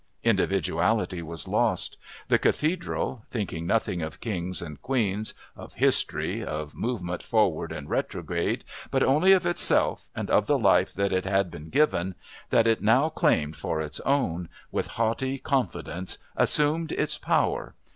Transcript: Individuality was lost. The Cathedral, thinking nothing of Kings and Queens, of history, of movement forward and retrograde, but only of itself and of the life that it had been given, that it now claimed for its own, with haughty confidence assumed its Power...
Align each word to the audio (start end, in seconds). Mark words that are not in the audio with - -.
Individuality 0.23 1.21
was 1.21 1.47
lost. 1.47 1.95
The 2.27 2.39
Cathedral, 2.39 3.23
thinking 3.29 3.67
nothing 3.67 4.01
of 4.01 4.19
Kings 4.19 4.59
and 4.59 4.81
Queens, 4.81 5.35
of 5.55 5.75
history, 5.75 6.43
of 6.43 6.73
movement 6.73 7.21
forward 7.21 7.71
and 7.71 7.87
retrograde, 7.87 8.65
but 8.89 9.03
only 9.03 9.31
of 9.31 9.45
itself 9.45 10.09
and 10.15 10.27
of 10.31 10.47
the 10.47 10.57
life 10.57 10.91
that 10.95 11.13
it 11.13 11.25
had 11.25 11.51
been 11.51 11.69
given, 11.69 12.15
that 12.49 12.65
it 12.65 12.81
now 12.81 13.09
claimed 13.09 13.55
for 13.57 13.79
its 13.79 13.99
own, 13.99 14.49
with 14.71 14.87
haughty 14.97 15.37
confidence 15.37 16.17
assumed 16.35 16.91
its 16.93 17.19
Power... 17.19 17.75